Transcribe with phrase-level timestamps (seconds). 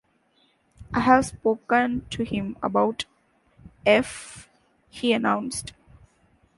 [0.95, 3.05] "I've spoken to him about
[3.85, 4.49] F.,"
[4.89, 5.73] he announced.